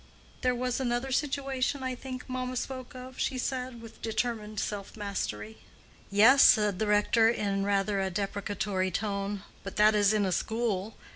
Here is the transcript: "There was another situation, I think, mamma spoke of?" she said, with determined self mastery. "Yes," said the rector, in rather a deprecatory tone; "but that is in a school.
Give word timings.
"There 0.41 0.55
was 0.55 0.79
another 0.79 1.11
situation, 1.11 1.83
I 1.83 1.93
think, 1.93 2.27
mamma 2.27 2.55
spoke 2.57 2.95
of?" 2.95 3.19
she 3.19 3.37
said, 3.37 3.83
with 3.83 4.01
determined 4.01 4.59
self 4.59 4.97
mastery. 4.97 5.59
"Yes," 6.09 6.41
said 6.41 6.79
the 6.79 6.87
rector, 6.87 7.29
in 7.29 7.63
rather 7.63 7.99
a 8.01 8.09
deprecatory 8.09 8.89
tone; 8.89 9.43
"but 9.63 9.75
that 9.75 9.93
is 9.93 10.11
in 10.11 10.25
a 10.25 10.31
school. 10.31 10.95